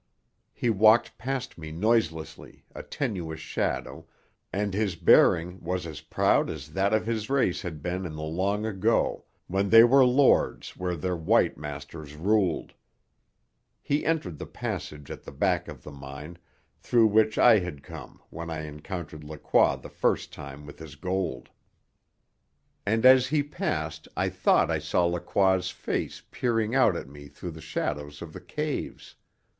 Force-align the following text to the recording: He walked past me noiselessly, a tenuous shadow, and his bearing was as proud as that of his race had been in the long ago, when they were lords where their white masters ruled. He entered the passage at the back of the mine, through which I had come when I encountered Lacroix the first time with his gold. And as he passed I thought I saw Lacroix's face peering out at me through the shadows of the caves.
He 0.51 0.71
walked 0.71 1.15
past 1.19 1.59
me 1.59 1.71
noiselessly, 1.71 2.65
a 2.73 2.81
tenuous 2.81 3.39
shadow, 3.39 4.07
and 4.51 4.73
his 4.73 4.95
bearing 4.95 5.63
was 5.63 5.85
as 5.85 6.01
proud 6.01 6.49
as 6.49 6.69
that 6.73 6.91
of 6.91 7.05
his 7.05 7.29
race 7.29 7.61
had 7.61 7.83
been 7.83 8.07
in 8.07 8.15
the 8.15 8.23
long 8.23 8.65
ago, 8.65 9.25
when 9.45 9.69
they 9.69 9.83
were 9.83 10.03
lords 10.03 10.75
where 10.75 10.95
their 10.95 11.15
white 11.15 11.55
masters 11.55 12.15
ruled. 12.15 12.73
He 13.79 14.03
entered 14.03 14.39
the 14.39 14.47
passage 14.47 15.11
at 15.11 15.21
the 15.21 15.31
back 15.31 15.67
of 15.67 15.83
the 15.83 15.91
mine, 15.91 16.39
through 16.79 17.05
which 17.05 17.37
I 17.37 17.59
had 17.59 17.83
come 17.83 18.19
when 18.31 18.49
I 18.49 18.61
encountered 18.65 19.23
Lacroix 19.23 19.75
the 19.75 19.87
first 19.89 20.33
time 20.33 20.65
with 20.65 20.79
his 20.79 20.95
gold. 20.95 21.47
And 22.87 23.05
as 23.05 23.27
he 23.27 23.43
passed 23.43 24.07
I 24.17 24.29
thought 24.29 24.71
I 24.71 24.79
saw 24.79 25.05
Lacroix's 25.05 25.69
face 25.69 26.23
peering 26.31 26.73
out 26.73 26.95
at 26.95 27.07
me 27.07 27.27
through 27.27 27.51
the 27.51 27.61
shadows 27.61 28.23
of 28.23 28.33
the 28.33 28.41
caves. 28.41 29.13